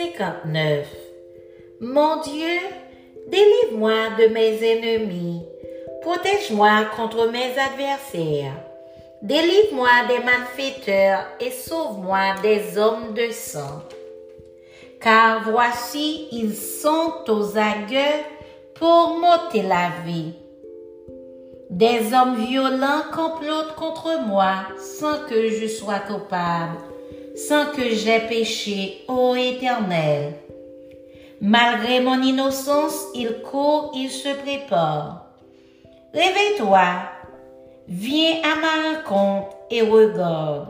59. 0.00 0.86
Mon 1.80 2.22
Dieu, 2.22 2.58
délivre-moi 3.28 4.10
de 4.18 4.28
mes 4.28 4.64
ennemis, 4.64 5.42
protège-moi 6.00 6.86
contre 6.96 7.28
mes 7.28 7.52
adversaires, 7.58 8.56
délivre-moi 9.20 9.90
des 10.08 10.24
malfaiteurs 10.24 11.26
et 11.38 11.50
sauve-moi 11.50 12.34
des 12.40 12.78
hommes 12.78 13.12
de 13.12 13.30
sang. 13.30 13.82
Car 15.02 15.42
voici, 15.50 16.28
ils 16.32 16.56
sont 16.56 17.12
aux 17.28 17.58
aguets 17.58 18.24
pour 18.76 19.18
m'ôter 19.18 19.62
la 19.62 19.90
vie. 20.06 20.32
Des 21.68 22.14
hommes 22.14 22.36
violents 22.36 23.04
complotent 23.14 23.74
contre 23.76 24.18
moi 24.26 24.54
sans 24.78 25.26
que 25.28 25.50
je 25.50 25.66
sois 25.66 26.00
coupable 26.00 26.78
sans 27.48 27.66
que 27.66 27.94
j'aie 27.94 28.26
péché, 28.28 29.02
ô 29.08 29.34
Éternel. 29.34 30.34
Malgré 31.40 32.00
mon 32.00 32.20
innocence, 32.22 33.06
il 33.14 33.40
court, 33.40 33.92
il 33.94 34.10
se 34.10 34.28
prépare. 34.28 35.26
Réveille-toi, 36.12 36.84
viens 37.88 38.36
à 38.42 38.56
ma 38.56 38.74
rencontre 38.88 39.56
et 39.70 39.80
regarde. 39.80 40.68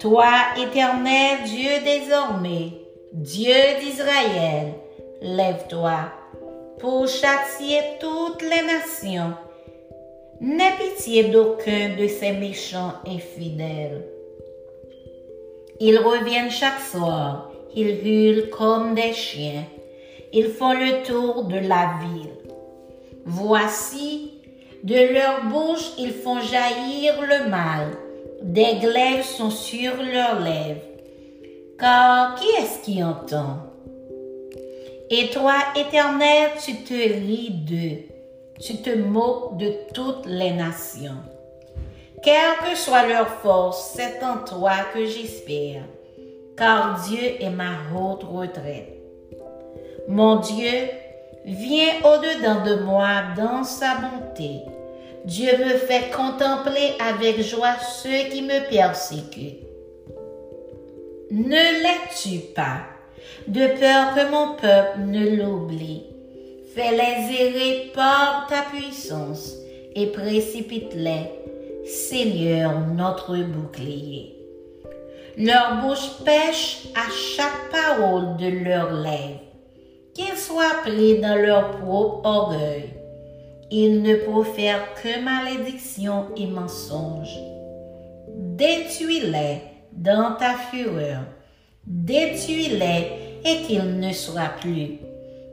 Toi, 0.00 0.30
éternel 0.56 1.38
Dieu 1.44 1.70
désormais, 1.84 2.72
Dieu 3.12 3.54
d'Israël, 3.80 4.74
lève-toi 5.22 5.98
pour 6.78 7.06
châtier 7.08 7.80
toutes 8.00 8.42
les 8.42 8.62
nations. 8.66 9.34
N'aie 10.40 10.76
pitié 10.78 11.24
d'aucun 11.24 11.96
de 11.98 12.06
ces 12.06 12.32
méchants 12.32 12.94
infidèles. 13.06 14.17
Ils 15.80 15.98
reviennent 15.98 16.50
chaque 16.50 16.80
soir, 16.80 17.50
ils 17.74 18.06
hurlent 18.06 18.50
comme 18.50 18.94
des 18.94 19.12
chiens, 19.12 19.64
ils 20.32 20.48
font 20.48 20.72
le 20.72 21.04
tour 21.04 21.44
de 21.44 21.58
la 21.58 21.94
ville. 22.02 22.34
Voici, 23.24 24.32
de 24.82 25.12
leur 25.12 25.44
bouche 25.44 25.92
ils 25.98 26.12
font 26.12 26.40
jaillir 26.40 27.20
le 27.22 27.48
mal, 27.48 27.96
des 28.42 28.76
glaives 28.80 29.24
sont 29.24 29.50
sur 29.50 29.92
leurs 29.96 30.40
lèvres. 30.40 30.80
Car 31.78 32.34
qui 32.34 32.46
est-ce 32.60 32.84
qui 32.84 33.02
entend? 33.02 33.58
Et 35.10 35.30
toi, 35.30 35.54
Éternel, 35.76 36.50
tu 36.64 36.82
te 36.82 36.92
ris 36.92 37.50
d'eux, 37.50 38.02
tu 38.60 38.82
te 38.82 38.90
moques 38.90 39.56
de 39.58 39.72
toutes 39.94 40.26
les 40.26 40.50
nations. 40.50 41.22
Quelle 42.22 42.56
que 42.64 42.76
soit 42.76 43.06
leur 43.06 43.28
force, 43.28 43.92
c'est 43.94 44.22
en 44.24 44.38
toi 44.38 44.72
que 44.92 45.06
j'espère, 45.06 45.82
car 46.56 47.00
Dieu 47.06 47.20
est 47.40 47.50
ma 47.50 47.76
haute 47.94 48.24
retraite. 48.24 48.94
Mon 50.08 50.36
Dieu, 50.36 50.88
viens 51.44 51.94
au-dedans 52.02 52.64
de 52.64 52.82
moi 52.82 53.22
dans 53.36 53.62
sa 53.62 53.96
bonté. 53.96 54.62
Dieu 55.26 55.52
me 55.58 55.74
fait 55.74 56.10
contempler 56.10 56.94
avec 56.98 57.40
joie 57.42 57.76
ceux 57.78 58.30
qui 58.30 58.42
me 58.42 58.68
persécutent. 58.68 59.62
Ne 61.30 61.82
les 61.82 62.16
tue 62.16 62.52
pas, 62.54 62.80
de 63.46 63.66
peur 63.78 64.14
que 64.14 64.30
mon 64.30 64.54
peuple 64.56 65.00
ne 65.06 65.36
l'oublie. 65.36 66.04
Fais-les 66.74 67.34
errer 67.40 67.92
par 67.94 68.46
ta 68.48 68.62
puissance 68.62 69.54
et 69.94 70.06
précipite-les 70.06 71.47
Seigneur 71.88 72.86
notre 72.94 73.34
bouclier. 73.38 74.36
Leur 75.38 75.80
bouche 75.80 76.22
pêche 76.22 76.86
à 76.94 77.10
chaque 77.10 77.70
parole 77.70 78.36
de 78.36 78.62
leurs 78.62 78.92
lèvres, 78.92 79.40
qu'ils 80.12 80.36
soient 80.36 80.82
pris 80.82 81.18
dans 81.18 81.36
leur 81.36 81.78
propre 81.78 82.28
orgueil. 82.28 82.90
Ils 83.70 84.02
ne 84.02 84.16
profèrent 84.16 84.92
que 85.02 85.18
malédiction 85.24 86.26
et 86.36 86.46
mensonge. 86.46 87.38
Détruis-les 88.36 89.62
dans 89.92 90.34
ta 90.38 90.56
fureur. 90.70 91.22
Détruis-les 91.86 93.40
et 93.46 93.62
qu'ils 93.66 93.98
ne 93.98 94.12
soient 94.12 94.52
plus. 94.60 94.98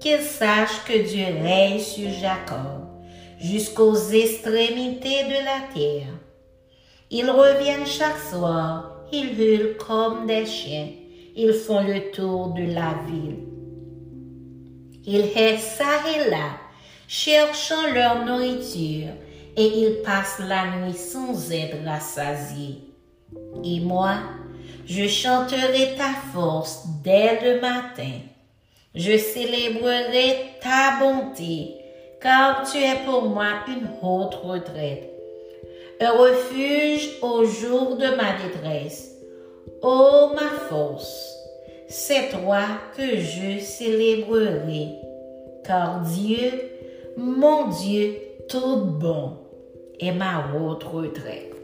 Qu'ils 0.00 0.22
sachent 0.22 0.84
que 0.88 1.06
Dieu 1.06 1.26
règne 1.40 1.78
sur 1.78 2.10
Jacob 2.10 2.95
jusqu'aux 3.38 3.96
extrémités 3.96 5.24
de 5.24 5.44
la 5.44 5.74
terre. 5.74 6.12
Ils 7.10 7.30
reviennent 7.30 7.86
chaque 7.86 8.18
soir, 8.18 9.06
ils 9.12 9.40
hurlent 9.40 9.76
comme 9.76 10.26
des 10.26 10.46
chiens, 10.46 10.88
ils 11.36 11.52
font 11.52 11.82
le 11.82 12.10
tour 12.10 12.48
de 12.54 12.72
la 12.72 12.94
ville. 13.06 13.38
Ils 15.04 15.30
restent 15.34 15.78
ça 15.78 16.02
et 16.08 16.30
là, 16.30 16.58
cherchant 17.06 17.92
leur 17.94 18.24
nourriture, 18.24 19.12
et 19.56 19.66
ils 19.66 20.02
passent 20.02 20.40
la 20.40 20.76
nuit 20.76 20.94
sans 20.94 21.52
être 21.52 21.84
rassasiés. 21.84 22.80
Et 23.64 23.80
moi, 23.80 24.16
je 24.86 25.06
chanterai 25.06 25.94
ta 25.96 26.12
force 26.32 26.84
dès 27.02 27.40
le 27.40 27.60
matin. 27.60 28.20
Je 28.94 29.16
célébrerai 29.16 30.58
ta 30.60 30.98
bonté 30.98 31.85
car 32.20 32.64
tu 32.70 32.78
es 32.78 33.04
pour 33.04 33.22
moi 33.22 33.64
une 33.68 33.88
haute 34.02 34.34
retraite, 34.36 35.10
un 36.00 36.10
refuge 36.10 37.18
au 37.22 37.44
jour 37.44 37.96
de 37.96 38.06
ma 38.16 38.32
détresse. 38.42 39.12
Ô 39.82 40.28
ma 40.34 40.50
force, 40.68 41.34
c'est 41.88 42.30
toi 42.30 42.62
que 42.96 43.16
je 43.16 43.58
célébrerai, 43.60 44.88
car 45.64 46.00
Dieu, 46.00 46.50
mon 47.16 47.68
Dieu 47.68 48.16
tout 48.48 48.76
bon, 48.76 49.32
est 50.00 50.12
ma 50.12 50.44
haute 50.54 50.84
retraite. 50.84 51.55